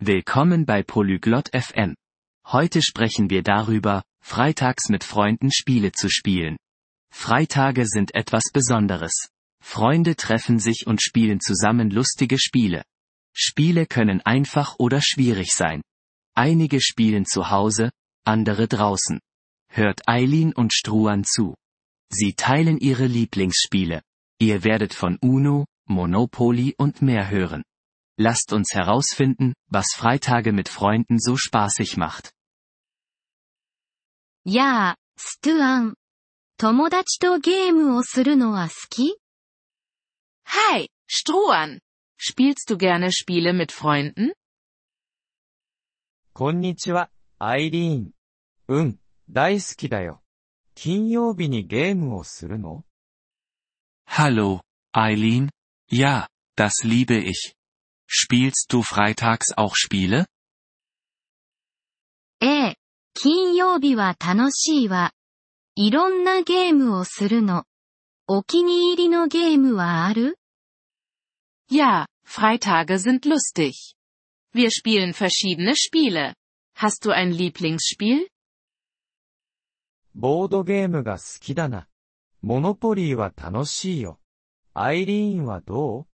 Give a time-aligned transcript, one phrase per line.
[0.00, 1.96] Willkommen bei Polyglot FM.
[2.46, 6.56] Heute sprechen wir darüber, freitags mit Freunden Spiele zu spielen.
[7.12, 9.26] Freitage sind etwas Besonderes.
[9.60, 12.84] Freunde treffen sich und spielen zusammen lustige Spiele.
[13.34, 15.82] Spiele können einfach oder schwierig sein.
[16.36, 17.90] Einige spielen zu Hause,
[18.24, 19.18] andere draußen.
[19.68, 21.56] Hört Eileen und Struan zu.
[22.08, 24.02] Sie teilen ihre Lieblingsspiele.
[24.38, 27.64] Ihr werdet von Uno, Monopoly und mehr hören.
[28.17, 32.33] Lasst uns herausfinden, was Freitage mit Freunden so spaßig macht.
[34.45, 35.95] やあ、ストゥアン。
[36.57, 39.17] 友達とゲームをするのは好き
[40.45, 41.79] Hi, Strohan.
[42.19, 44.33] Spielst du gerne Spiele mit Freunden?
[46.33, 48.11] こんにちは、アイリーン。
[48.67, 48.99] うん、
[49.29, 50.21] 大好きだよ。
[50.75, 52.83] 金曜日にゲームをするの
[54.07, 54.61] Hallo,
[54.93, 55.49] Eileen?
[55.89, 57.55] Ja, das liebe ich.
[58.07, 60.25] Spielst du freitags auch Spiele?
[62.39, 62.75] ええ、
[63.13, 65.11] 金曜日は楽しいわ。
[65.75, 67.65] いろんなゲームをするの。
[68.27, 70.37] お気に入りのゲームはある
[71.69, 73.95] Ja, Freitage sind lustig.
[74.53, 76.35] Wir spielen verschiedene Spiele.
[76.75, 78.27] Hast du ein Lieblingsspiel?
[80.15, 81.87] ボードゲームが好きだな。
[82.41, 84.19] モノポリーは楽しいよ。
[84.73, 86.07] アイリーンはどう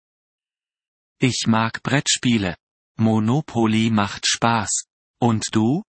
[1.23, 2.55] Ich mag Brettspiele.
[2.97, 4.87] Monopoly macht Spaß.
[5.21, 5.83] Und du?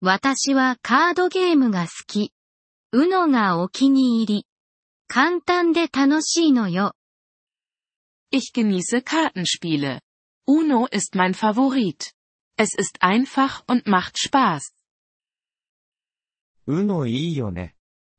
[0.00, 2.32] 私はカードゲームが好き。
[2.92, 4.46] うのがお気に入り。
[5.08, 6.94] 簡単で楽しいのよ。
[8.32, 10.00] Ich genieße Kartenspiele.
[10.48, 12.14] Uno ist mein Favorit.
[12.56, 14.72] Es ist einfach und macht Spaß.
[16.66, 17.74] うのいいよね。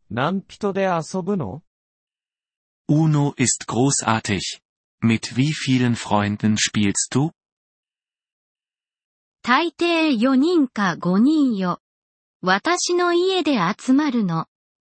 [0.09, 1.63] 何人で遊ぶの
[2.89, 4.61] Uno ist großartig.
[5.00, 7.30] Mit wie vielen Freunden spielst du?
[9.42, 11.80] 大抵4人か5人よ。
[12.42, 14.46] 私の家で集まるの。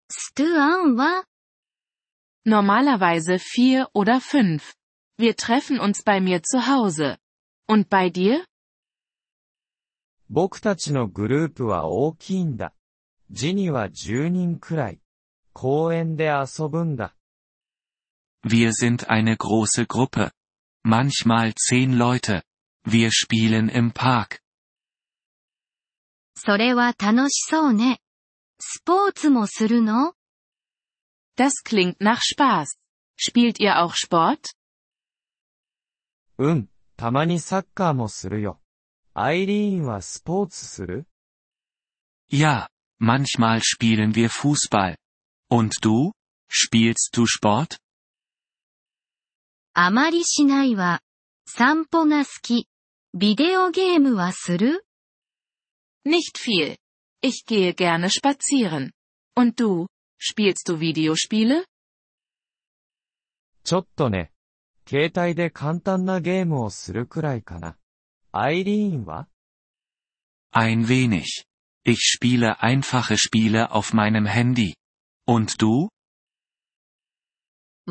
[0.10, 1.26] ストゥアンは
[2.48, 4.74] Normalerweise vier oder fünf.
[5.20, 7.18] Wir treffen uns bei mir zu Hause.
[7.68, 8.46] Und bei dir?
[10.30, 12.74] 僕たちのグループは大きいんだ。
[13.32, 15.02] ジニは10人くらい。
[15.54, 17.16] 公園で遊ぶんだ。
[18.43, 20.31] Wir sind eine große Gruppe.
[20.83, 22.43] Manchmal zehn Leute.
[22.85, 24.41] Wir spielen im Park.
[26.37, 28.01] それは楽しそうね。
[28.61, 30.15] スポーツもするの
[31.37, 32.77] Das klingt nach Spaß.
[33.17, 34.55] Spielt ihr auch Sport?
[36.39, 38.61] うん、たまにサッカーもするよ。
[39.15, 41.07] アイリーンはスポーツする
[42.31, 42.69] Ja,
[43.01, 44.97] manchmal spielen wir Fußball.
[45.51, 46.13] Und du?
[46.49, 47.79] Spielst du Sport?
[49.79, 51.01] あまりしないわ。
[51.47, 52.69] 散歩が好き。
[53.15, 54.85] ビデオゲームはする
[56.07, 56.77] Nicht viel.
[57.23, 58.93] Ich gehe gerne spazieren.
[59.37, 59.87] Und du?
[60.21, 61.65] Spielst du Videospiele?
[63.65, 64.31] ちょっとね。
[64.87, 67.77] 携帯で簡単なゲームをするくらいかな。
[68.33, 69.29] アイリーンは
[70.53, 71.45] Ein wenig.
[71.85, 74.75] Ich spiele einfache Spiele auf meinem Handy.
[75.27, 75.89] Und du?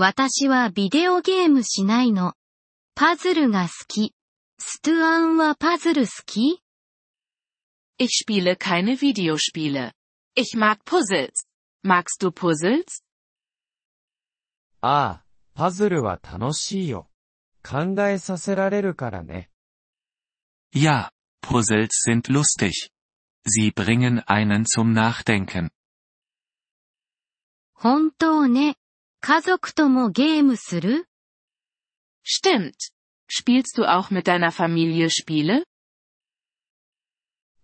[0.01, 2.35] 私はビデオゲームしないの。
[2.95, 4.15] パズルが好き。
[4.57, 6.63] ストゥアンはパズル好き
[7.99, 9.91] Ich spiele keine Videospiele.
[10.37, 11.49] Ich mag Puzzles.
[11.85, 13.03] Magst du Puzzles?
[14.83, 17.11] ああ、パズルは楽しいよ。
[17.65, 19.51] 考えさせられるからね。
[20.73, 21.11] Ja,
[21.43, 22.93] Puzzles sind lustig.
[23.45, 25.71] Sie bringen einen zum Nachdenken.
[27.75, 28.78] 本当ね。
[29.22, 31.08] 家族ともゲームする
[32.26, 32.74] Stimmt.
[33.30, 35.64] Spielst du auch mit deiner Familie Spiele?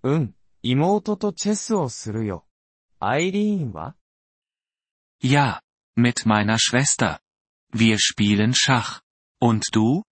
[0.04, 2.46] うん、妹とチェスをするよ。
[3.00, 3.96] アイリーンは
[5.22, 5.62] Ja,
[5.98, 7.20] mit meiner Schwester.
[7.74, 9.02] Wir spielen Schach.
[9.42, 10.04] Und du?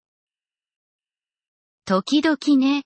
[1.84, 2.82] 時々ね。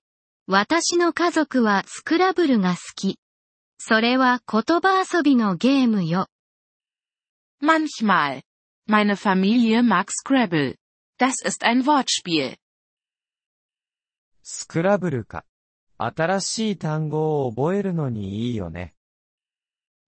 [0.47, 3.17] 私の家族はスクラブルが好き。
[3.79, 6.27] それは言葉遊びのゲームよ。
[7.63, 8.41] Manchmal.
[8.87, 10.75] Meine Familie mag Scrabble.
[11.17, 12.57] Das ist ein Wortspiel.
[14.43, 15.45] スクラブルか。
[15.97, 18.95] 新しい単語を覚えるのにいいよね。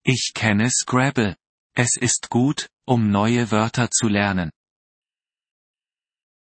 [0.06, 1.36] Ich kenne Scrabble.
[1.76, 4.52] Es ist gut, um neue Wörter zu lernen.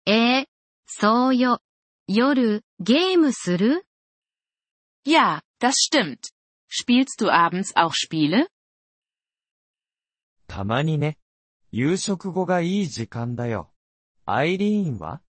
[0.05, 0.47] ええ
[0.85, 1.61] そうよ。
[2.07, 3.85] 夜、ゲームする
[5.05, 6.29] Ja, das stimmt.
[6.69, 8.47] Spielst du abends auch Spiele?
[10.47, 11.17] たまにね。
[11.71, 13.71] 夕食後がいい時間だよ。
[14.25, 15.21] アイリーンは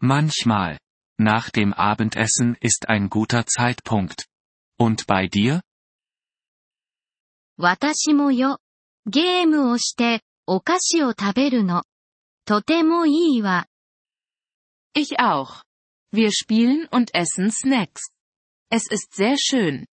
[0.00, 0.78] Manchmal.
[1.18, 4.26] Nach dem Abendessen ist ein guter Zeitpunkt.
[4.78, 5.62] Und bei dir?
[7.58, 8.58] 私もよ。
[9.06, 11.84] ゲームをして、お菓子を食べるの。
[12.44, 13.66] とてもいいわ。
[14.94, 15.62] Ich auch.
[16.12, 18.12] Wir spielen und essen Snacks.
[18.70, 19.86] Es ist sehr schön.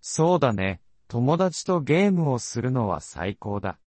[0.00, 0.80] そうだね。
[1.10, 3.78] 友達とゲームをするのは最高だ。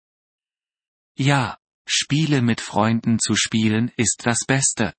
[1.17, 4.93] Ja, Spiele mit Freunden zu spielen ist das Beste.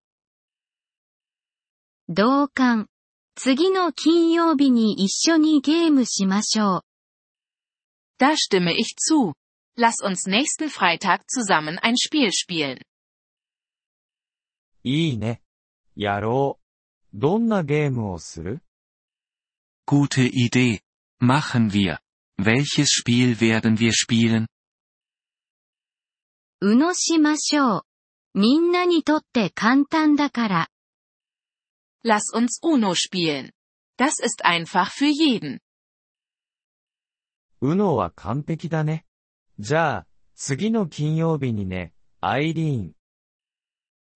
[2.08, 2.88] 同感。
[3.36, 6.82] 次の金曜日に一緒にゲームしましょう。
[8.18, 9.34] Da stimme ich zu.
[9.78, 12.82] Lass uns nächsten Freitag zusammen ein Spiel spielen.
[14.82, 15.40] いいね。
[15.94, 17.18] やろう。
[17.18, 18.60] どんなゲームをする
[19.86, 20.80] Gute Idee.
[21.20, 21.98] Machen wir.
[22.38, 24.46] Welches Spiel werden wir spielen?
[26.62, 27.82] うのしましょう。
[28.34, 30.68] みんなにとって簡単だから。
[32.04, 33.50] Lass uns Uno spielen.
[33.98, 35.60] Das ist einfach für jeden.
[37.60, 39.04] うのは完璧だね。
[39.58, 42.94] じゃあ、次の金曜日にね、アイリーン。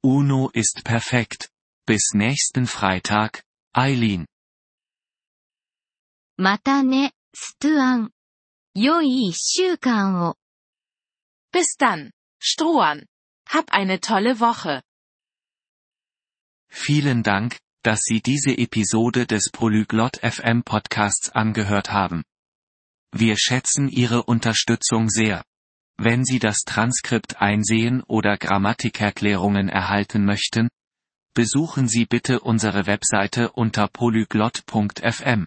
[0.02, 1.50] Uno ist perfekt.
[1.86, 3.42] Bis nächsten Freitag,
[3.74, 4.26] Eileen.
[6.36, 8.10] またね、 ストゥアン。
[8.74, 10.36] 良い一週間を。
[11.52, 12.10] Bis dann,
[12.40, 13.06] Strohan.
[13.46, 14.82] Hab eine tolle Woche.
[16.68, 22.24] Vielen Dank, dass Sie diese Episode des Polyglot FM Podcasts angehört haben.
[23.12, 25.44] Wir schätzen Ihre Unterstützung sehr.
[25.96, 30.68] Wenn Sie das Transkript einsehen oder Grammatikerklärungen erhalten möchten,
[31.34, 35.46] besuchen Sie bitte unsere Webseite unter polyglot.fm.